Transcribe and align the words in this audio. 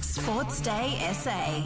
Sports 0.00 0.60
Day 0.60 0.98
SA. 1.12 1.62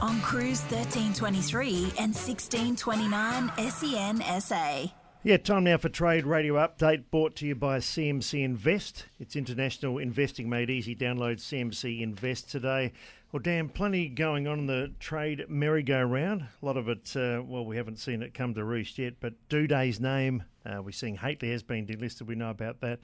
On 0.00 0.20
Cruise 0.22 0.60
1323 0.62 1.92
and 1.98 2.14
1629 2.14 3.52
SEN 3.70 4.40
SA. 4.40 4.86
Yeah, 5.22 5.36
time 5.38 5.64
now 5.64 5.78
for 5.78 5.88
Trade 5.88 6.26
Radio 6.26 6.54
Update 6.54 7.04
brought 7.10 7.36
to 7.36 7.46
you 7.46 7.54
by 7.54 7.78
CMC 7.78 8.42
Invest. 8.44 9.06
It's 9.18 9.36
international 9.36 9.98
investing 9.98 10.50
made 10.50 10.68
easy. 10.68 10.94
Download 10.94 11.36
CMC 11.36 12.02
Invest 12.02 12.50
today. 12.50 12.92
Well, 13.32 13.40
Dan, 13.40 13.68
plenty 13.68 14.08
going 14.08 14.46
on 14.46 14.58
in 14.60 14.66
the 14.66 14.92
trade 15.00 15.46
merry-go-round. 15.48 16.42
A 16.42 16.66
lot 16.66 16.76
of 16.76 16.88
it, 16.88 17.16
uh, 17.16 17.42
well, 17.42 17.64
we 17.64 17.76
haven't 17.76 17.98
seen 17.98 18.22
it 18.22 18.34
come 18.34 18.54
to 18.54 18.64
roost 18.64 18.98
yet, 18.98 19.14
but 19.20 19.32
do 19.48 19.66
Day's 19.66 19.98
name, 19.98 20.42
uh, 20.66 20.82
we're 20.82 20.92
seeing 20.92 21.16
Hately 21.16 21.50
has 21.52 21.62
been 21.62 21.86
delisted. 21.86 22.26
We 22.26 22.34
know 22.34 22.50
about 22.50 22.80
that. 22.82 23.00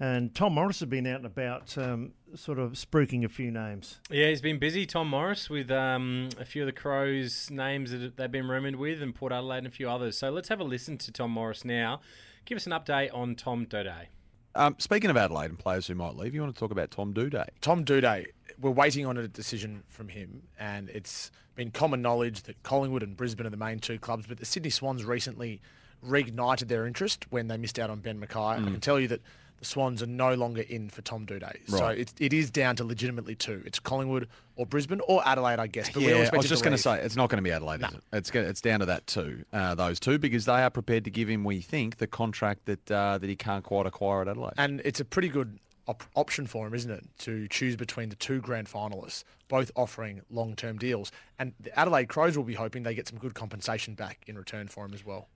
And 0.00 0.34
Tom 0.34 0.54
Morris 0.54 0.80
has 0.80 0.88
been 0.88 1.06
out 1.06 1.16
and 1.16 1.26
about, 1.26 1.76
um, 1.76 2.12
sort 2.34 2.58
of 2.58 2.72
spruiking 2.72 3.22
a 3.22 3.28
few 3.28 3.50
names. 3.50 4.00
Yeah, 4.10 4.28
he's 4.28 4.40
been 4.40 4.58
busy, 4.58 4.86
Tom 4.86 5.08
Morris, 5.08 5.50
with 5.50 5.70
um, 5.70 6.30
a 6.38 6.46
few 6.46 6.62
of 6.62 6.66
the 6.66 6.72
Crows' 6.72 7.50
names 7.50 7.90
that 7.90 8.16
they've 8.16 8.32
been 8.32 8.48
rumoured 8.48 8.76
with, 8.76 9.02
and 9.02 9.14
Port 9.14 9.30
Adelaide 9.30 9.58
and 9.58 9.66
a 9.66 9.70
few 9.70 9.90
others. 9.90 10.16
So 10.16 10.30
let's 10.30 10.48
have 10.48 10.58
a 10.58 10.64
listen 10.64 10.96
to 10.98 11.12
Tom 11.12 11.30
Morris 11.30 11.66
now. 11.66 12.00
Give 12.46 12.56
us 12.56 12.66
an 12.66 12.72
update 12.72 13.14
on 13.14 13.34
Tom 13.34 13.66
Doedee. 13.66 14.06
Um, 14.54 14.74
speaking 14.78 15.10
of 15.10 15.16
Adelaide 15.18 15.50
and 15.50 15.58
players 15.58 15.86
who 15.86 15.94
might 15.94 16.16
leave, 16.16 16.34
you 16.34 16.40
want 16.40 16.54
to 16.54 16.58
talk 16.58 16.70
about 16.70 16.90
Tom 16.90 17.12
Doedee? 17.12 17.46
Tom 17.60 17.84
Doedee, 17.84 18.26
we're 18.60 18.70
waiting 18.70 19.06
on 19.06 19.16
a 19.16 19.28
decision 19.28 19.82
from 19.88 20.08
him, 20.08 20.42
and 20.58 20.88
it's 20.90 21.30
been 21.54 21.70
common 21.70 22.02
knowledge 22.02 22.42
that 22.42 22.62
Collingwood 22.62 23.02
and 23.02 23.16
Brisbane 23.16 23.46
are 23.46 23.50
the 23.50 23.56
main 23.56 23.78
two 23.78 23.98
clubs, 23.98 24.26
but 24.26 24.38
the 24.38 24.46
Sydney 24.46 24.70
Swans 24.70 25.04
recently 25.04 25.60
reignited 26.06 26.68
their 26.68 26.86
interest 26.86 27.26
when 27.30 27.48
they 27.48 27.56
missed 27.56 27.78
out 27.78 27.90
on 27.90 28.00
Ben 28.00 28.20
McKay. 28.20 28.58
Mm. 28.58 28.68
I 28.68 28.70
can 28.70 28.80
tell 28.80 28.98
you 28.98 29.08
that 29.08 29.20
the 29.58 29.66
Swans 29.66 30.02
are 30.02 30.06
no 30.06 30.34
longer 30.34 30.62
in 30.62 30.88
for 30.88 31.02
Tom 31.02 31.26
Doedee. 31.26 31.42
Right. 31.42 31.68
So 31.68 31.88
it, 31.88 32.12
it 32.18 32.32
is 32.32 32.50
down 32.50 32.76
to 32.76 32.84
legitimately 32.84 33.34
two. 33.34 33.62
It's 33.66 33.78
Collingwood 33.78 34.26
or 34.56 34.64
Brisbane 34.64 35.02
or 35.06 35.26
Adelaide, 35.26 35.58
I 35.58 35.66
guess. 35.66 35.90
But 35.90 36.02
yeah, 36.02 36.30
I 36.32 36.36
was 36.36 36.48
just 36.48 36.64
going 36.64 36.74
to 36.74 36.82
say 36.82 36.98
it's 37.00 37.16
not 37.16 37.28
going 37.28 37.36
to 37.36 37.42
be 37.42 37.52
Adelaide. 37.52 37.82
No. 37.82 37.88
It? 37.88 38.02
It's 38.14 38.30
it's 38.30 38.62
down 38.62 38.80
to 38.80 38.86
that 38.86 39.06
two, 39.06 39.44
uh, 39.52 39.74
those 39.74 40.00
two, 40.00 40.18
because 40.18 40.46
they 40.46 40.62
are 40.62 40.70
prepared 40.70 41.04
to 41.04 41.10
give 41.10 41.28
him, 41.28 41.44
we 41.44 41.60
think, 41.60 41.98
the 41.98 42.06
contract 42.06 42.64
that 42.64 42.90
uh, 42.90 43.18
that 43.18 43.28
he 43.28 43.36
can't 43.36 43.62
quite 43.62 43.84
acquire 43.84 44.22
at 44.22 44.28
Adelaide. 44.28 44.54
And 44.56 44.80
it's 44.82 45.00
a 45.00 45.04
pretty 45.04 45.28
good 45.28 45.58
op- 45.90 46.04
option 46.14 46.46
for 46.46 46.66
him, 46.66 46.72
isn't 46.74 46.90
it, 46.90 47.04
to 47.18 47.48
choose 47.48 47.76
between 47.76 48.08
the 48.08 48.16
two 48.16 48.40
grand 48.40 48.68
finalists, 48.68 49.24
both 49.48 49.70
offering 49.74 50.22
long 50.30 50.54
term 50.54 50.78
deals. 50.78 51.10
And 51.38 51.52
the 51.60 51.76
Adelaide 51.78 52.08
Crows 52.08 52.36
will 52.36 52.44
be 52.44 52.54
hoping 52.54 52.84
they 52.84 52.94
get 52.94 53.08
some 53.08 53.18
good 53.18 53.34
compensation 53.34 53.94
back 53.94 54.20
in 54.26 54.38
return 54.38 54.68
for 54.68 54.84
him 54.84 54.94
as 54.94 55.04
well. 55.04 55.28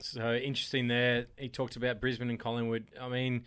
So 0.00 0.34
interesting 0.34 0.88
there. 0.88 1.26
He 1.38 1.48
talked 1.48 1.76
about 1.76 2.00
Brisbane 2.00 2.28
and 2.28 2.38
Collingwood. 2.38 2.86
I 3.00 3.08
mean, 3.08 3.44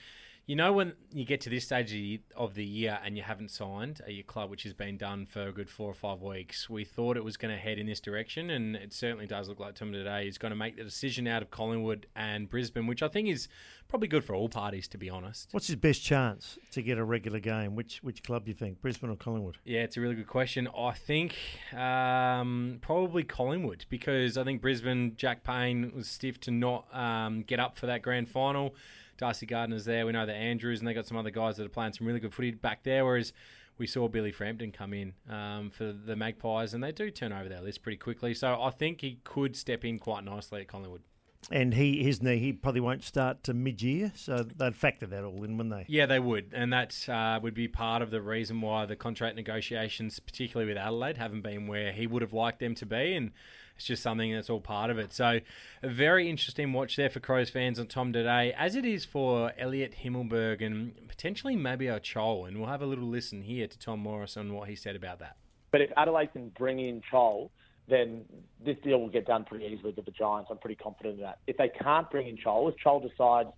you 0.48 0.56
know 0.56 0.72
when 0.72 0.94
you 1.12 1.26
get 1.26 1.42
to 1.42 1.50
this 1.50 1.66
stage 1.66 2.22
of 2.36 2.56
the 2.56 2.64
year 2.64 2.98
and 3.04 3.18
you 3.18 3.24
haven't 3.24 3.52
signed 3.52 4.00
at 4.06 4.14
your 4.14 4.24
club, 4.24 4.50
which 4.50 4.64
has 4.64 4.74
been 4.74 4.98
done 4.98 5.26
for 5.26 5.50
a 5.50 5.52
good 5.52 5.70
four 5.70 5.90
or 5.90 5.94
five 5.94 6.22
weeks, 6.22 6.70
we 6.70 6.86
thought 6.86 7.18
it 7.18 7.24
was 7.24 7.36
going 7.36 7.54
to 7.54 7.60
head 7.60 7.78
in 7.78 7.86
this 7.86 8.00
direction, 8.00 8.50
and 8.50 8.78
it 8.78 8.94
certainly 8.94 9.28
does 9.28 9.50
look 9.50 9.60
like 9.60 9.76
Tom 9.76 9.92
Doedee 9.92 10.26
is 10.26 10.38
going 10.38 10.52
to 10.52 10.56
make 10.56 10.78
the 10.78 10.86
decision 10.86 11.28
out 11.28 11.42
of 11.42 11.52
Collingwood 11.52 12.08
and 12.16 12.50
Brisbane, 12.50 12.88
which 12.88 13.04
I 13.04 13.10
think 13.10 13.28
is 13.28 13.50
probably 13.90 14.08
good 14.08 14.24
for 14.24 14.36
all 14.36 14.48
parties, 14.48 14.88
to 14.90 14.98
be 14.98 15.10
honest. 15.10 15.50
What's 15.52 15.68
his 15.68 15.76
best 15.76 16.02
chance 16.02 16.58
to 16.72 16.82
get 16.82 16.98
a 16.98 17.04
regular 17.04 17.42
game? 17.42 17.76
Which 17.76 18.02
which 18.02 18.24
club 18.24 18.46
do 18.46 18.52
you 18.52 18.56
think, 18.56 18.82
Brisbane 18.82 19.10
or 19.10 19.18
Collingwood? 19.18 19.58
Yeah, 19.66 19.82
it's 19.82 19.98
a 19.98 20.02
really 20.02 20.16
good 20.16 20.28
question. 20.28 20.70
I 20.78 20.92
think 20.92 21.36
um, 21.76 22.78
probably 22.82 23.24
Collingwood 23.24 23.86
because 23.90 24.38
I 24.38 24.46
think 24.46 24.62
Brisbane, 24.62 25.18
Jack 25.18 25.44
Payne 25.44 25.92
was 25.94 26.08
stiff 26.08 26.40
to 26.42 26.52
not 26.52 26.86
um, 26.96 27.42
get 27.42 27.60
up 27.60 27.76
for 27.76 27.88
that 27.88 28.02
grand 28.02 28.30
final. 28.30 28.76
Darcy 29.18 29.46
Gardiner's 29.46 29.86
there. 29.86 30.06
We 30.06 30.12
know 30.12 30.26
that 30.26 30.36
Andrews 30.36 30.80
and 30.80 30.88
they 30.88 30.94
got 30.94 31.08
some 31.08 31.18
other 31.18 31.32
guys 31.32 31.58
that 31.58 31.66
are 31.66 31.70
playing 31.70 31.94
some 31.94 32.08
really 32.08 32.20
good 32.20 32.34
footy 32.34 32.52
back 32.52 32.84
there. 32.84 33.06
Whereas 33.06 33.34
we 33.78 33.88
saw 33.88 34.08
Billy 34.08 34.32
Frampton 34.32 34.72
come 34.72 34.94
in 34.94 35.14
um, 35.30 35.70
for 35.70 35.92
the 35.92 36.16
Magpies, 36.16 36.74
and 36.74 36.84
they 36.84 36.92
do 36.92 37.12
turn 37.12 37.32
over 37.32 37.50
their 37.50 37.62
list 37.62 37.84
pretty 37.84 37.98
quickly. 37.98 38.34
So 38.34 38.60
I 38.62 38.70
think 38.72 39.02
he 39.02 39.20
could 39.24 39.56
step 39.56 39.86
in 39.86 40.00
quite 40.00 40.24
nicely 40.24 40.62
at 40.62 40.68
Collingwood. 40.68 41.02
And 41.50 41.74
he 41.74 42.04
his 42.04 42.22
knee 42.22 42.40
he 42.40 42.52
probably 42.52 42.82
won't 42.82 43.04
start 43.04 43.44
to 43.44 43.54
mid 43.54 43.82
year, 43.82 44.12
so 44.16 44.44
they'd 44.44 44.76
factor 44.76 45.06
that 45.08 45.24
all 45.24 45.44
in, 45.44 45.58
wouldn't 45.58 45.74
they? 45.74 45.86
Yeah, 45.88 46.06
they 46.06 46.20
would, 46.20 46.52
and 46.54 46.74
that 46.74 47.08
uh, 47.08 47.40
would 47.42 47.54
be 47.54 47.68
part 47.68 48.02
of 48.02 48.12
the 48.12 48.22
reason 48.22 48.60
why 48.60 48.86
the 48.86 48.96
contract 48.98 49.36
negotiations, 49.36 50.20
particularly 50.20 50.70
with 50.70 50.78
Adelaide, 50.78 51.18
haven't 51.18 51.42
been 51.42 51.68
where 51.68 51.94
he 51.94 52.06
would 52.06 52.22
have 52.22 52.34
liked 52.34 52.60
them 52.60 52.76
to 52.76 52.86
be, 52.86 53.14
and 53.14 53.32
it's 53.78 53.86
just 53.86 54.02
something 54.02 54.34
that's 54.34 54.50
all 54.50 54.60
part 54.60 54.90
of 54.90 54.98
it. 54.98 55.14
So, 55.14 55.40
a 55.84 55.88
very 55.88 56.30
interesting 56.30 56.74
watch 56.74 56.96
there 56.96 57.12
for 57.12 57.20
Crows 57.20 57.52
fans 57.52 57.80
on 57.80 57.86
Tom 57.86 58.12
Doedee, 58.12 58.54
as 58.58 58.76
it 58.76 58.86
is 58.86 59.06
for 59.06 59.54
Elliott 59.58 59.98
Himmelberg 60.04 60.66
and 60.66 61.08
potentially 61.08 61.56
maybe 61.56 61.88
a 61.88 62.00
Chol. 62.00 62.48
And 62.48 62.58
we'll 62.58 62.70
have 62.70 62.82
a 62.82 62.88
little 62.88 63.08
listen 63.08 63.44
here 63.44 63.68
to 63.68 63.78
Tom 63.78 64.00
Morris 64.00 64.36
on 64.36 64.54
what 64.54 64.68
he 64.68 64.76
said 64.76 64.96
about 64.96 65.20
that. 65.20 65.38
But 65.72 65.82
if 65.82 65.92
Adelaide 65.96 66.34
can 66.34 66.50
bring 66.50 66.80
in 66.80 67.02
Chol, 67.12 67.52
then 67.88 68.26
this 68.64 68.78
deal 68.84 69.00
will 69.00 69.10
get 69.10 69.26
done 69.26 69.46
pretty 69.46 69.66
easily 69.66 69.94
with 69.96 70.06
the 70.06 70.12
Giants. 70.12 70.50
I'm 70.52 70.58
pretty 70.58 70.76
confident 70.76 71.16
in 71.16 71.22
that. 71.22 71.40
If 71.48 71.58
they 71.58 71.70
can't 71.70 72.10
bring 72.10 72.28
in 72.28 72.38
Chol, 72.38 72.70
if 72.70 72.76
Chol 72.84 73.02
decides 73.02 73.50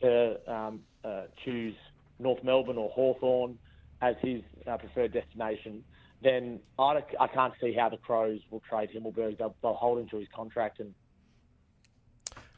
to 0.00 0.52
um, 0.52 0.80
uh, 1.04 1.22
choose 1.44 1.74
North 2.18 2.42
Melbourne 2.42 2.78
or 2.78 2.90
Hawthorn 2.90 3.58
as 4.00 4.16
his 4.20 4.42
uh, 4.66 4.76
preferred 4.78 5.12
destination, 5.12 5.84
then 6.22 6.60
I, 6.78 7.02
I 7.20 7.26
can't 7.26 7.52
see 7.60 7.74
how 7.74 7.88
the 7.88 7.98
Crows 7.98 8.40
will 8.50 8.62
trade 8.68 8.90
Himmelberg. 8.94 9.38
They'll, 9.38 9.54
they'll 9.62 9.74
hold 9.74 9.98
him 9.98 10.08
to 10.08 10.18
his 10.18 10.28
contract 10.34 10.80
and. 10.80 10.94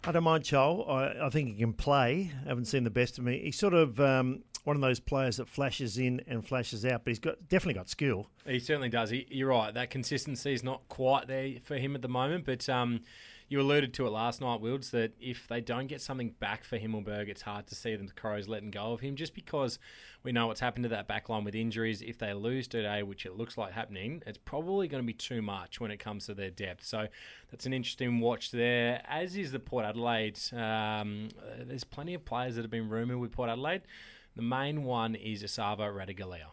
I 0.05 0.13
don't 0.13 0.23
mind 0.23 0.45
Chol. 0.45 0.89
I, 0.89 1.27
I 1.27 1.29
think 1.29 1.49
he 1.49 1.55
can 1.55 1.73
play. 1.73 2.31
I 2.45 2.49
haven't 2.49 2.67
seen 2.67 2.85
the 2.85 2.91
best 2.91 3.19
of 3.19 3.25
me. 3.25 3.41
He 3.41 3.51
sort 3.51 3.75
of 3.75 3.99
um, 3.99 4.45
one 4.69 4.77
of 4.77 4.83
those 4.83 5.01
players 5.01 5.39
that 5.39 5.49
flashes 5.49 5.97
in 5.97 6.21
and 6.27 6.47
flashes 6.47 6.85
out, 6.85 7.03
but 7.03 7.11
he's 7.11 7.19
got 7.19 7.49
definitely 7.49 7.73
got 7.73 7.89
skill. 7.89 8.29
He 8.47 8.59
certainly 8.59 8.91
does. 8.91 9.09
He, 9.09 9.27
you're 9.31 9.49
right. 9.49 9.73
That 9.73 9.89
consistency 9.89 10.53
is 10.53 10.63
not 10.63 10.87
quite 10.89 11.27
there 11.27 11.55
for 11.65 11.79
him 11.79 11.95
at 11.95 12.03
the 12.03 12.09
moment, 12.09 12.45
but 12.45 12.69
um, 12.69 13.01
you 13.49 13.63
alluded 13.63 13.95
to 13.95 14.07
it 14.07 14.11
last 14.11 14.43
night, 14.43 14.61
Wilds, 14.61 14.91
that 14.91 15.13
if 15.19 15.49
they 15.49 15.63
don't 15.63 15.87
get 15.87 16.03
something 16.03 16.35
back 16.39 16.65
for 16.65 16.79
Himmelberg, 16.79 17.31
it's 17.31 17.41
hard 17.41 17.67
to 17.69 17.75
see 17.75 17.97
them 17.97 18.09
the 18.09 18.13
Crows 18.13 18.47
letting 18.47 18.71
go 18.71 18.93
of 18.93 19.01
him 19.01 19.17
just 19.17 19.35
because 19.35 19.79
we 20.23 20.33
know 20.33 20.49
what's 20.49 20.61
happened 20.61 20.83
to 20.83 20.91
that 20.91 21.09
back 21.09 21.31
line 21.31 21.45
with 21.45 21.55
injuries. 21.55 22.03
If 22.03 22.19
they 22.19 22.35
lose 22.35 22.69
Doedee, 22.69 23.05
which 23.05 23.25
it 23.25 23.39
looks 23.39 23.57
like 23.57 23.73
happening, 23.73 24.23
it's 24.27 24.37
probably 24.37 24.87
going 24.87 25.03
to 25.03 25.07
be 25.07 25.15
too 25.15 25.41
much 25.41 25.81
when 25.81 25.91
it 25.91 25.97
comes 25.97 26.27
to 26.27 26.35
their 26.35 26.51
depth. 26.51 26.85
So 26.85 27.07
that's 27.51 27.65
an 27.65 27.73
interesting 27.73 28.21
watch 28.21 28.51
there, 28.51 29.01
as 29.09 29.35
is 29.35 29.51
the 29.51 29.61
Port 29.61 29.87
Adelaide. 29.87 30.39
Um, 30.53 31.31
there's 31.59 31.85
plenty 31.85 32.13
of 32.13 32.27
players 32.27 32.57
that 32.57 32.63
have 32.63 32.71
been 32.71 32.91
rumoured 32.91 33.19
with 33.19 33.33
Port 33.33 33.49
Adelaide. 33.49 33.81
The 34.39 34.45
main 34.45 34.85
one 34.85 35.17
is 35.17 35.43
Esava 35.43 35.93
Ratugolea. 35.93 36.51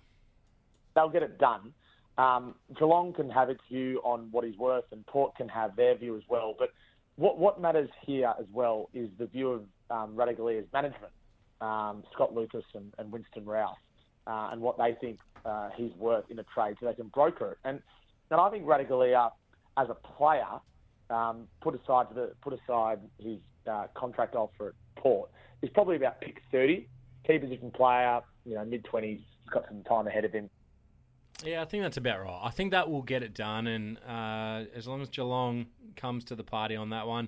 They'll 0.96 1.08
get 1.08 1.22
it 1.22 1.38
done. 1.38 1.72
Um, 2.18 2.56
Geelong 2.80 3.14
can 3.14 3.30
have 3.30 3.52
its 3.52 3.62
view 3.70 4.02
on 4.04 4.30
what 4.32 4.44
he's 4.44 4.58
worth, 4.58 4.86
and 4.92 5.06
Port 5.06 5.36
can 5.36 5.48
have 5.50 5.76
their 5.76 5.96
view 5.96 6.18
as 6.18 6.24
well. 6.28 6.56
But 6.58 6.70
what 7.16 7.38
what 7.38 7.62
matters 7.62 7.92
here 8.04 8.34
as 8.40 8.48
well 8.52 8.90
is 8.96 9.10
the 9.20 9.28
view 9.28 9.52
of 9.52 9.62
um, 9.92 10.16
management, 10.16 11.12
um, 11.62 12.04
Scott 12.12 12.34
Lucas 12.34 12.64
and, 12.74 12.92
and 12.98 13.12
Winston 13.12 13.46
Rouse, 13.46 13.76
uh, 14.26 14.50
and 14.52 14.62
what 14.62 14.80
they 14.80 14.98
think 15.00 15.20
uh, 15.46 15.70
he's 15.76 15.94
worth 15.94 16.26
in 16.32 16.40
a 16.40 16.46
trade, 16.56 16.78
so 16.80 16.88
they 16.88 16.96
can 16.96 17.10
broker 17.10 17.52
it. 17.52 17.58
And 17.66 17.80
and 18.32 18.42
I 18.42 18.50
think 18.50 18.66
Ratugolea, 18.66 19.30
as 19.78 19.90
a 19.92 19.94
player, 19.94 20.60
um, 21.12 21.48
put 21.62 21.76
aside 21.76 22.08
the 22.16 22.32
put 22.42 22.54
aside 22.54 22.98
his 23.20 23.38
uh, 23.70 23.86
contract 23.94 24.34
offer 24.34 24.70
at 24.70 24.74
Port, 25.04 25.30
is 25.62 25.70
probably 25.70 25.98
about 25.98 26.20
pick 26.20 26.42
thirty, 26.52 26.88
key 27.26 27.40
position 27.40 27.72
player, 27.72 28.22
you 28.46 28.56
know, 28.56 28.66
mid 28.66 28.84
twenties, 28.84 29.22
got 29.52 29.66
some 29.68 29.84
time 29.84 30.08
ahead 30.08 30.26
of 30.26 30.32
him. 30.32 30.50
Yeah, 31.44 31.62
I 31.62 31.66
think 31.66 31.84
that's 31.84 31.98
about 31.98 32.22
right. 32.22 32.42
I 32.44 32.50
think 32.50 32.72
that 32.72 32.90
will 32.90 33.02
get 33.02 33.22
it 33.22 33.34
done, 33.34 33.68
and 33.68 33.98
uh, 34.08 34.64
as 34.74 34.88
long 34.88 35.02
as 35.02 35.10
Geelong 35.10 35.66
comes 35.98 36.24
to 36.26 36.36
the 36.36 36.44
party 36.44 36.76
on 36.78 36.92
that 36.92 37.08
one, 37.08 37.28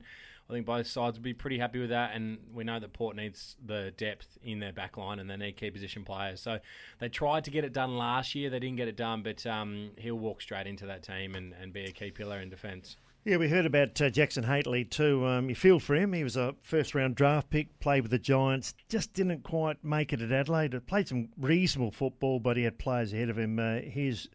I 0.49 0.53
think 0.53 0.65
both 0.65 0.87
sides 0.87 1.17
will 1.17 1.23
be 1.23 1.33
pretty 1.33 1.59
happy 1.59 1.79
with 1.79 1.89
that. 1.89 2.11
And 2.15 2.37
we 2.53 2.63
know 2.63 2.79
that 2.79 2.93
Port 2.93 3.17
needs 3.17 3.57
the 3.65 3.93
depth 3.97 4.37
in 4.41 4.59
their 4.59 4.71
back 4.71 4.95
line, 4.95 5.19
and 5.19 5.29
they 5.29 5.35
need 5.35 5.57
key 5.57 5.71
position 5.71 6.05
players. 6.05 6.39
So 6.39 6.59
they 6.99 7.09
tried 7.09 7.43
to 7.43 7.51
get 7.51 7.65
it 7.65 7.73
done 7.73 7.97
last 7.97 8.33
year. 8.33 8.49
They 8.49 8.59
didn't 8.59 8.77
get 8.77 8.87
it 8.87 8.95
done, 8.95 9.23
but 9.23 9.45
um, 9.45 9.91
he'll 9.97 10.15
walk 10.15 10.41
straight 10.41 10.67
into 10.67 10.85
that 10.85 11.03
team 11.03 11.35
and, 11.35 11.53
and 11.61 11.73
be 11.73 11.83
a 11.83 11.91
key 11.91 12.11
pillar 12.11 12.39
in 12.39 12.49
defence. 12.49 12.95
Yeah, 13.27 13.35
we 13.35 13.49
heard 13.49 13.65
about 13.65 13.99
uh, 13.99 14.09
Jackson 14.09 14.45
Hately 14.45 14.89
too. 14.89 15.25
Um, 15.27 15.49
you 15.49 15.55
feel 15.55 15.81
for 15.81 15.95
him. 15.95 16.13
He 16.13 16.23
was 16.23 16.37
a 16.37 16.55
first 16.61 16.95
round 16.95 17.15
draft 17.15 17.49
pick, 17.49 17.77
played 17.81 18.03
with 18.03 18.11
the 18.11 18.17
Giants, 18.17 18.73
just 18.87 19.13
didn't 19.13 19.43
quite 19.43 19.83
make 19.83 20.13
it 20.13 20.21
at 20.21 20.31
Adelaide. 20.31 20.87
Played 20.87 21.09
some 21.09 21.27
reasonable 21.37 21.91
football, 21.91 22.39
but 22.39 22.55
he 22.55 22.63
had 22.63 22.79
players 22.79 23.11
ahead 23.11 23.27
of 23.27 23.37
him. 23.37 23.59
Uh, 23.59 23.79
here's 23.83 24.29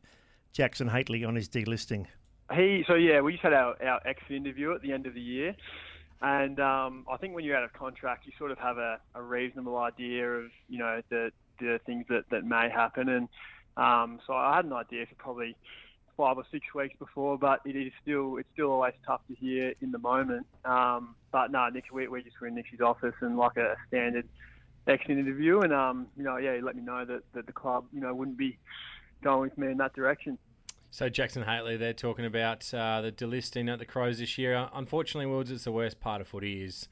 Jackson 0.52 0.90
Hately 0.90 1.26
on 1.26 1.34
his 1.34 1.48
delisting. 1.48 2.04
He 2.54 2.84
so 2.86 2.92
yeah, 2.92 3.22
we 3.22 3.32
just 3.32 3.42
had 3.42 3.54
our, 3.54 3.82
our 3.82 4.06
exit 4.06 4.32
interview 4.32 4.74
at 4.74 4.82
the 4.82 4.92
end 4.92 5.06
of 5.06 5.14
the 5.14 5.22
year, 5.22 5.56
and 6.20 6.60
um, 6.60 7.06
I 7.10 7.16
think 7.16 7.34
when 7.34 7.46
you're 7.46 7.56
out 7.56 7.64
of 7.64 7.72
contract, 7.72 8.26
you 8.26 8.32
sort 8.36 8.50
of 8.50 8.58
have 8.58 8.76
a, 8.76 9.00
a 9.14 9.22
reasonable 9.22 9.78
idea 9.78 10.30
of 10.30 10.50
you 10.68 10.78
know 10.78 11.00
the 11.08 11.32
the 11.58 11.80
things 11.86 12.04
that, 12.10 12.24
that 12.30 12.44
may 12.44 12.68
happen, 12.68 13.08
and 13.08 13.28
um, 13.78 14.20
so 14.26 14.34
I 14.34 14.56
had 14.56 14.66
an 14.66 14.74
idea 14.74 15.06
for 15.06 15.14
probably 15.14 15.56
five 16.22 16.38
or 16.38 16.44
six 16.52 16.72
weeks 16.72 16.94
before, 17.00 17.36
but 17.36 17.58
it 17.64 17.74
is 17.74 17.92
still 18.00 18.36
it's 18.36 18.48
still 18.52 18.70
always 18.70 18.94
tough 19.04 19.22
to 19.26 19.34
hear 19.34 19.74
in 19.80 19.90
the 19.90 19.98
moment. 19.98 20.46
Um, 20.64 21.16
but 21.32 21.50
no, 21.50 21.68
Nick, 21.68 21.86
we, 21.92 22.06
we 22.06 22.22
just 22.22 22.40
were 22.40 22.46
in 22.46 22.54
Nick's 22.54 22.80
office 22.80 23.16
and 23.22 23.36
like 23.36 23.56
a 23.56 23.74
standard 23.88 24.28
exit 24.86 25.18
interview, 25.18 25.62
and 25.62 25.72
um, 25.72 26.06
you 26.16 26.22
know, 26.22 26.36
yeah, 26.36 26.54
he 26.54 26.60
let 26.60 26.76
me 26.76 26.82
know 26.82 27.04
that, 27.04 27.22
that 27.32 27.46
the 27.46 27.52
club, 27.52 27.86
you 27.92 28.00
know, 28.00 28.14
wouldn't 28.14 28.36
be 28.36 28.56
going 29.24 29.50
with 29.50 29.58
me 29.58 29.72
in 29.72 29.78
that 29.78 29.94
direction. 29.94 30.38
So 30.92 31.08
Jackson 31.08 31.42
Hately, 31.42 31.76
they're 31.76 31.92
talking 31.92 32.24
about 32.24 32.72
uh, 32.72 33.00
the 33.00 33.10
delisting 33.10 33.68
at 33.72 33.80
the 33.80 33.84
Crows 33.84 34.20
this 34.20 34.38
year. 34.38 34.68
Unfortunately, 34.72 35.26
Woods, 35.26 35.50
it's 35.50 35.64
the 35.64 35.72
worst 35.72 35.98
part 35.98 36.20
of 36.20 36.28
footy 36.28 36.62
is 36.62 36.86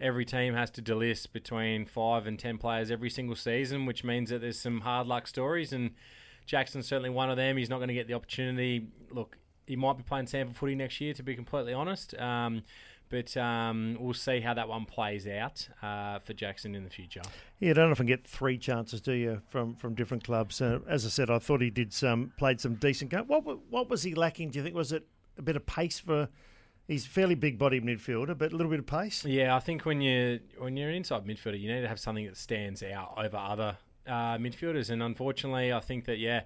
every 0.00 0.24
team 0.24 0.54
has 0.54 0.68
to 0.72 0.82
delist 0.82 1.30
between 1.32 1.86
five 1.86 2.26
and 2.26 2.40
ten 2.40 2.58
players 2.58 2.90
every 2.90 3.10
single 3.10 3.36
season, 3.36 3.86
which 3.86 4.02
means 4.02 4.30
that 4.30 4.40
there's 4.40 4.58
some 4.58 4.80
hard 4.80 5.06
luck 5.06 5.28
stories, 5.28 5.72
and 5.72 5.92
Jackson's 6.46 6.86
certainly 6.86 7.10
one 7.10 7.30
of 7.30 7.36
them. 7.36 7.56
He's 7.56 7.70
not 7.70 7.78
going 7.78 7.88
to 7.88 7.94
get 7.94 8.06
the 8.06 8.14
opportunity. 8.14 8.88
Look, 9.10 9.38
he 9.66 9.76
might 9.76 9.96
be 9.96 10.02
playing 10.02 10.26
SANFL 10.26 10.54
footy 10.54 10.74
next 10.74 11.00
year, 11.00 11.14
to 11.14 11.22
be 11.22 11.34
completely 11.34 11.72
honest. 11.72 12.18
Um, 12.18 12.62
but 13.08 13.36
um, 13.36 13.96
we'll 14.00 14.14
see 14.14 14.40
how 14.40 14.54
that 14.54 14.68
one 14.68 14.86
plays 14.86 15.26
out 15.26 15.68
uh, 15.82 16.18
for 16.20 16.32
Jackson 16.32 16.74
in 16.74 16.84
the 16.84 16.90
future. 16.90 17.22
Yeah, 17.60 17.68
you 17.68 17.74
don't 17.74 17.90
often 17.90 18.06
get 18.06 18.24
three 18.24 18.58
chances, 18.58 19.00
do 19.00 19.12
you, 19.12 19.42
from 19.50 19.74
from 19.76 19.94
different 19.94 20.24
clubs? 20.24 20.60
Uh, 20.60 20.80
as 20.88 21.06
I 21.06 21.10
said, 21.10 21.30
I 21.30 21.38
thought 21.38 21.60
he 21.60 21.70
did 21.70 21.92
some 21.92 22.32
played 22.36 22.60
some 22.60 22.74
decent 22.74 23.10
game. 23.10 23.24
What 23.26 23.44
what 23.70 23.88
was 23.88 24.02
he 24.02 24.14
lacking? 24.14 24.50
Do 24.50 24.58
you 24.58 24.64
think 24.64 24.74
was 24.74 24.92
it 24.92 25.06
a 25.38 25.42
bit 25.42 25.56
of 25.56 25.66
pace 25.66 25.98
for? 25.98 26.28
He's 26.88 27.06
fairly 27.06 27.34
big 27.34 27.58
body 27.58 27.80
midfielder, 27.80 28.36
but 28.36 28.52
a 28.52 28.56
little 28.56 28.70
bit 28.70 28.80
of 28.80 28.86
pace. 28.86 29.24
Yeah, 29.24 29.56
I 29.56 29.60
think 29.60 29.86
when 29.86 30.00
you 30.00 30.40
when 30.58 30.76
you're 30.76 30.90
an 30.90 30.96
inside 30.96 31.24
midfielder, 31.24 31.58
you 31.58 31.72
need 31.72 31.82
to 31.82 31.88
have 31.88 32.00
something 32.00 32.26
that 32.26 32.36
stands 32.36 32.82
out 32.82 33.14
over 33.16 33.36
other 33.36 33.78
uh, 34.06 34.38
midfielders. 34.38 34.90
And 34.90 35.02
unfortunately, 35.02 35.72
I 35.72 35.80
think 35.80 36.06
that 36.06 36.18
yeah, 36.18 36.42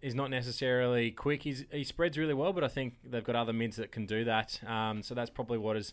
he's 0.00 0.14
not 0.14 0.30
necessarily 0.30 1.10
quick. 1.10 1.42
He's, 1.42 1.64
he 1.70 1.84
spreads 1.84 2.18
really 2.18 2.34
well, 2.34 2.52
but 2.52 2.64
I 2.64 2.68
think 2.68 2.94
they've 3.04 3.24
got 3.24 3.36
other 3.36 3.52
mids 3.52 3.76
that 3.76 3.92
can 3.92 4.06
do 4.06 4.24
that. 4.24 4.60
Um, 4.66 5.02
so 5.02 5.14
that's 5.14 5.30
probably 5.30 5.58
what 5.58 5.76
has 5.76 5.92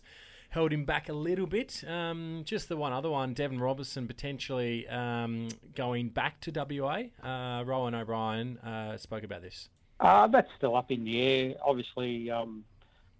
held 0.50 0.72
him 0.72 0.84
back 0.84 1.08
a 1.08 1.12
little 1.12 1.46
bit. 1.46 1.82
Um, 1.86 2.42
just 2.44 2.68
the 2.68 2.76
one 2.76 2.92
other 2.92 3.08
one, 3.10 3.34
Deven 3.34 3.60
Robertson 3.60 4.06
potentially 4.06 4.86
um, 4.88 5.48
going 5.74 6.08
back 6.08 6.40
to 6.42 6.50
WA. 6.52 7.04
Uh, 7.22 7.64
Rowan 7.64 7.94
O'Brien 7.94 8.58
uh, 8.58 8.96
spoke 8.96 9.22
about 9.22 9.42
this. 9.42 9.68
Uh, 10.00 10.26
that's 10.26 10.48
still 10.56 10.76
up 10.76 10.90
in 10.90 11.04
the 11.04 11.20
air. 11.20 11.54
Obviously, 11.64 12.30
um, 12.30 12.64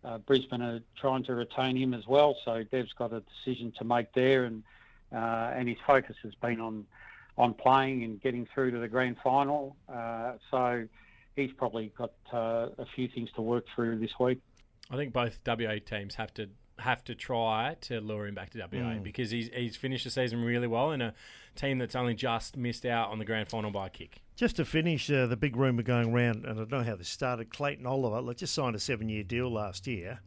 uh, 0.05 0.19
Brisbane 0.19 0.63
are 0.63 0.81
trying 0.99 1.23
to 1.25 1.35
retain 1.35 1.77
him 1.77 1.95
as 1.95 2.07
well, 2.07 2.37
so 2.45 2.65
Dev's 2.65 2.93
got 2.95 3.13
a 3.13 3.21
decision 3.21 3.73
to 3.79 3.85
make 3.85 4.13
there, 4.15 4.45
and 4.45 4.63
uh, 5.13 5.53
and 5.55 5.69
his 5.69 5.77
focus 5.87 6.17
has 6.23 6.35
been 6.37 6.61
on 6.61 6.87
on 7.41 7.55
playing 7.55 8.05
and 8.05 8.21
getting 8.21 8.47
through 8.55 8.71
to 8.71 8.79
the 8.79 8.89
grand 8.89 9.17
final. 9.25 9.75
Uh, 9.89 10.33
so 10.51 10.87
he's 11.37 11.51
probably 11.57 11.91
got 11.97 12.13
uh, 12.33 12.69
a 12.79 12.87
few 12.95 13.09
things 13.09 13.31
to 13.35 13.43
work 13.43 13.65
through 13.75 13.99
this 13.99 14.13
week. 14.21 14.41
I 14.91 14.97
think 14.97 15.13
both 15.13 15.39
WA 15.47 15.77
teams 15.85 16.17
have 16.17 16.35
to 16.35 16.49
have 16.79 17.05
to 17.05 17.15
try 17.15 17.77
to 17.83 18.01
lure 18.01 18.27
him 18.27 18.35
back 18.35 18.51
to 18.51 18.59
WA 18.59 18.67
mm. 18.67 19.03
because 19.03 19.31
he's 19.31 19.49
he's 19.55 19.77
finished 19.77 20.05
the 20.05 20.11
season 20.11 20.43
really 20.43 20.67
well 20.67 20.93
in 20.93 21.01
a 21.01 21.15
team 21.55 21.79
that's 21.79 21.95
only 21.95 22.15
just 22.15 22.57
missed 22.57 22.87
out 22.87 23.11
on 23.11 23.19
the 23.19 23.25
grand 23.25 23.49
final 23.49 23.71
by 23.71 23.87
a 23.87 23.91
kick. 23.91 24.23
Just 24.37 24.57
to 24.57 24.65
finish, 24.65 25.11
uh, 25.11 25.27
the 25.27 25.37
big 25.37 25.57
rumour 25.57 25.83
going 25.83 26.13
around, 26.13 26.45
and 26.45 26.53
I 26.53 26.65
don't 26.65 26.71
know 26.71 26.83
how 26.83 26.97
this 26.97 27.09
started. 27.09 27.51
Clayton 27.51 27.87
Oliver, 27.87 28.21
let's 28.21 28.41
just 28.41 28.55
signed 28.55 28.75
a 28.75 28.81
seven-year 28.81 29.23
deal 29.23 29.51
last 29.51 29.87
year. 29.87 30.21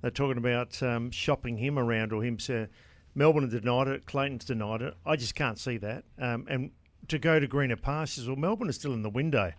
They're 0.00 0.12
talking 0.12 0.38
about 0.38 0.80
um, 0.82 1.10
shopping 1.10 1.58
him 1.58 1.78
around 1.78 2.12
or 2.12 2.22
him. 2.24 2.36
to 2.38 2.68
Melbourne 3.14 3.42
have 3.42 3.50
denied 3.50 3.88
it. 3.88 4.06
Clayton's 4.06 4.44
denied 4.44 4.82
it. 4.82 4.94
I 5.04 5.16
just 5.16 5.34
can't 5.34 5.58
see 5.58 5.76
that. 5.78 6.04
Um, 6.18 6.46
and 6.48 6.70
to 7.08 7.18
go 7.18 7.40
to 7.40 7.46
greener 7.46 7.76
pastures, 7.76 8.26
well, 8.26 8.36
Melbourne 8.36 8.68
is 8.68 8.76
still 8.76 8.92
in 8.92 9.02
the 9.02 9.10
window. 9.10 9.52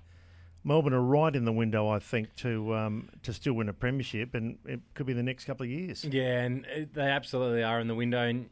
Melbourne 0.64 0.94
are 0.94 1.02
right 1.02 1.34
in 1.36 1.46
the 1.46 1.54
window, 1.54 1.88
I 1.88 2.00
think, 2.00 2.36
to 2.38 2.76
um, 2.76 3.10
to 3.24 3.34
still 3.34 3.54
win 3.54 3.70
a 3.70 3.74
premiership, 3.74 4.36
and 4.36 4.58
it 4.66 4.82
could 4.94 5.06
be 5.06 5.14
the 5.14 5.24
next 5.24 5.46
couple 5.46 5.64
of 5.64 5.70
years. 5.70 6.04
Yeah, 6.04 6.42
and 6.42 6.66
they 6.94 7.10
absolutely 7.10 7.64
are 7.64 7.80
in 7.80 7.88
the 7.88 7.96
window. 7.96 8.28
And 8.28 8.50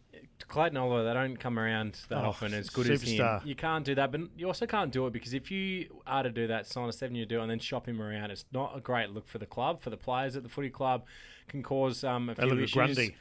Clayton 0.48 0.78
Oliver, 0.78 1.04
they 1.04 1.14
don't 1.14 1.38
come 1.38 1.60
around 1.60 2.00
that 2.10 2.24
oh, 2.24 2.30
often 2.30 2.54
as 2.54 2.70
good 2.70 2.88
superstar. 2.88 3.38
as 3.38 3.42
him. 3.42 3.48
You 3.50 3.56
can't 3.56 3.84
do 3.84 3.96
that, 3.96 4.12
but 4.12 4.22
you 4.38 4.48
also 4.48 4.66
can't 4.66 4.92
do 4.92 5.06
it 5.08 5.14
because 5.14 5.34
if 5.34 5.52
you 5.52 6.02
are 6.06 6.24
to 6.24 6.30
do 6.30 6.48
that, 6.48 6.66
sign 6.66 6.88
a 6.88 6.94
seven-year 6.94 7.26
deal 7.26 7.42
and 7.42 7.52
then 7.52 7.60
shop 7.60 7.88
him 7.88 8.02
around, 8.02 8.32
it's 8.32 8.46
not 8.54 8.76
a 8.76 8.80
great 8.80 9.10
look 9.10 9.28
for 9.28 9.38
the 9.38 9.46
club, 9.46 9.82
for 9.82 9.90
the 9.90 9.98
players 9.98 10.38
at 10.38 10.44
the 10.44 10.50
footy 10.50 10.70
club, 10.70 11.04
can 11.50 11.62
cause 11.62 12.04
um, 12.04 12.30
a 12.30 12.36
few 12.36 12.54
issues. 12.54 12.74
Grundy. 12.74 13.16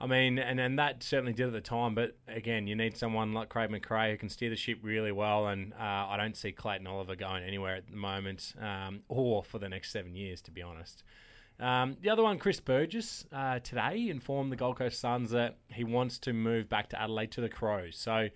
I 0.00 0.06
mean, 0.06 0.38
and, 0.38 0.58
and 0.58 0.78
that 0.78 1.02
certainly 1.02 1.34
did 1.34 1.48
at 1.48 1.52
the 1.52 1.60
time, 1.60 1.94
but 1.94 2.16
again, 2.26 2.66
you 2.66 2.74
need 2.74 2.96
someone 2.96 3.34
like 3.34 3.50
Craig 3.50 3.70
McRae 3.70 4.12
who 4.12 4.16
can 4.16 4.30
steer 4.30 4.48
the 4.48 4.56
ship 4.56 4.78
really 4.82 5.12
well, 5.12 5.48
and 5.48 5.74
uh, 5.74 6.06
I 6.08 6.16
don't 6.16 6.34
see 6.34 6.52
Clayton 6.52 6.86
Oliver 6.86 7.16
going 7.16 7.44
anywhere 7.44 7.76
at 7.76 7.90
the 7.90 7.96
moment, 7.96 8.54
um, 8.58 9.02
or 9.08 9.44
for 9.44 9.58
the 9.58 9.68
next 9.68 9.92
seven 9.92 10.16
years, 10.16 10.40
to 10.42 10.50
be 10.50 10.62
honest. 10.62 11.02
Um, 11.60 11.98
the 12.00 12.08
other 12.08 12.22
one, 12.22 12.38
Chris 12.38 12.60
Burgess, 12.60 13.26
uh, 13.30 13.58
today 13.58 14.08
informed 14.08 14.50
the 14.50 14.56
Gold 14.56 14.78
Coast 14.78 14.98
Suns 14.98 15.30
that 15.32 15.58
he 15.68 15.84
wants 15.84 16.18
to 16.20 16.32
move 16.32 16.70
back 16.70 16.88
to 16.90 17.00
Adelaide 17.00 17.32
to 17.32 17.42
the 17.42 17.50
Crows. 17.50 17.96
So 17.98 18.30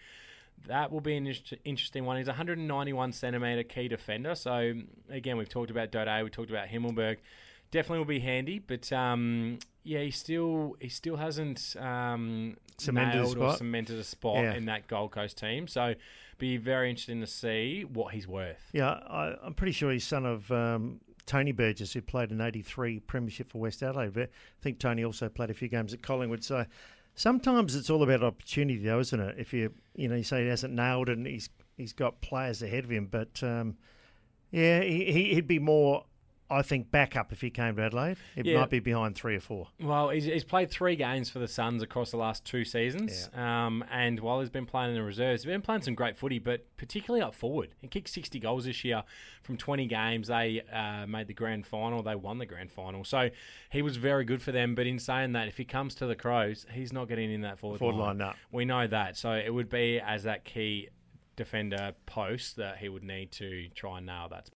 that 0.67 0.93
will 0.93 1.01
be 1.01 1.17
an 1.17 1.35
interesting 1.65 2.05
one. 2.05 2.19
He's 2.19 2.27
191 2.27 3.13
centimetre 3.13 3.63
key 3.63 3.89
defender. 3.89 4.35
So 4.35 4.75
again, 5.09 5.39
we've 5.39 5.49
talked 5.49 5.71
about 5.71 5.91
Doedee, 5.91 6.23
we 6.23 6.29
talked 6.29 6.51
about 6.51 6.69
Himmelberg 6.69 7.17
definitely 7.75 7.99
will 7.99 8.05
be 8.07 8.21
handy. 8.21 8.61
But 8.61 8.91
um, 8.93 9.59
yeah, 9.83 10.01
he 10.01 10.11
still 10.11 10.77
he 10.81 10.89
still 10.89 11.17
hasn't 11.17 11.77
um, 11.79 12.57
cemented 12.79 13.17
nailed 13.17 13.37
or 13.37 13.57
cemented 13.57 13.99
a 13.99 14.05
spot 14.05 14.37
yeah. 14.37 14.55
in 14.55 14.67
that 14.67 14.87
Gold 14.87 15.11
Coast 15.11 15.37
team. 15.37 15.67
So 15.67 15.95
be 16.39 16.57
very 16.57 16.89
interesting 16.89 17.21
to 17.21 17.27
see 17.27 17.85
what 17.85 18.15
he's 18.15 18.27
worth. 18.27 18.71
Yeah, 18.73 18.91
I, 18.91 19.35
am 19.45 19.55
pretty 19.55 19.73
sure 19.73 19.93
he's 19.93 20.07
son 20.07 20.25
of. 20.25 20.51
Um, 20.51 21.01
Tony 21.27 21.53
Burgess, 21.53 21.95
who 21.95 22.03
played 22.03 22.33
an 22.33 22.43
83 22.43 23.01
premiership 23.01 23.51
for 23.51 23.57
West 23.57 23.83
Adelaide. 23.83 24.13
But 24.13 24.25
I 24.25 24.63
think 24.63 24.79
Tony 24.79 25.07
also 25.07 25.31
played 25.31 25.49
a 25.49 25.55
few 25.55 25.69
games 25.69 25.95
at 25.95 26.03
Collingwood. 26.03 26.45
So 26.45 26.67
sometimes 27.15 27.75
it's 27.75 27.89
all 27.89 28.03
about 28.03 28.23
opportunity, 28.23 28.85
though, 28.85 29.01
isn't 29.01 29.19
it? 29.19 29.37
If 29.39 29.55
you 29.55 29.73
you 29.97 30.07
know 30.09 30.17
you 30.17 30.23
say 30.23 30.43
he 30.43 30.49
hasn't 30.51 30.75
nailed 30.75 31.09
it 31.09 31.17
and 31.17 31.27
he's 31.27 31.49
he's 31.79 31.95
got 31.95 32.21
players 32.21 32.63
ahead 32.63 32.85
of 32.85 32.91
him, 32.91 33.09
but 33.11 33.43
um, 33.43 33.79
yeah, 34.51 34.83
he, 34.83 35.33
he'd 35.35 35.49
be 35.49 35.59
more 35.59 36.05
I 36.51 36.61
think 36.63 36.91
backup 36.91 37.33
if 37.33 37.41
he 37.41 37.51
came 37.51 37.77
to 37.77 37.83
Adelaide. 37.83 38.19
It 38.37 38.45
yeah. 38.45 38.61
might 38.61 38.71
be 38.71 38.79
behind 38.79 39.15
three 39.15 39.35
or 39.35 39.41
four. 39.41 39.69
Well, 39.81 40.11
he's, 40.11 40.25
he's, 40.25 40.45
played 40.45 40.71
three 40.71 40.95
games 40.95 41.31
for 41.31 41.39
the 41.39 41.49
Suns 41.49 41.83
across 41.83 42.11
the 42.11 42.19
last 42.19 42.45
two 42.45 42.65
seasons. 42.65 43.31
Yeah. 43.33 43.67
Um, 43.67 43.83
and 43.91 44.21
while 44.21 44.41
he's 44.41 44.51
been 44.51 44.67
playing 44.67 44.91
in 44.91 44.97
the 44.97 45.03
reserves, 45.03 45.43
he's 45.43 45.51
been 45.51 45.63
playing 45.63 45.83
some 45.83 45.95
great 45.95 46.17
footy, 46.17 46.39
but 46.39 46.67
particularly 46.77 47.23
up 47.23 47.35
forward. 47.35 47.71
He 47.81 47.89
kicked 47.89 48.11
60 48.11 48.39
goals 48.41 48.67
this 48.67 48.85
year 48.85 49.05
from 49.43 49.57
20 49.57 49.87
games. 49.87 50.29
They 50.29 50.63
uh, 50.71 51.07
made 51.07 51.29
the 51.29 51.35
grand 51.35 51.67
final. 51.67 52.03
They 52.03 52.15
won 52.15 52.39
the 52.39 52.47
grand 52.47 52.71
final. 52.71 53.05
So 53.05 53.31
he 53.71 53.81
was 53.81 53.97
very 53.97 54.25
good 54.25 54.43
for 54.43 54.53
them. 54.53 54.75
But 54.75 54.87
in 54.87 54.99
saying 54.99 55.33
that, 55.33 55.49
if 55.49 55.57
he 55.57 55.65
comes 55.65 55.95
to 55.97 56.07
the 56.07 56.15
Crows, 56.15 56.67
he's 56.71 56.93
not 56.93 57.09
getting 57.09 57.33
in 57.33 57.41
that 57.41 57.59
forward, 57.59 57.79
forward 57.79 57.97
line. 57.97 58.19
line. 58.19 58.19
No. 58.19 58.33
We 58.53 58.67
know 58.67 58.87
that. 58.87 59.17
So 59.17 59.33
it 59.33 59.53
would 59.53 59.71
be 59.71 59.99
as 59.99 60.25
that 60.25 60.45
key 60.45 60.91
defender 61.37 61.93
post 62.07 62.57
that 62.57 62.79
he 62.79 62.89
would 62.89 63.03
need 63.03 63.33
to 63.33 63.69
try 63.75 63.99
and 63.99 64.07
nail 64.07 64.29
that 64.31 64.47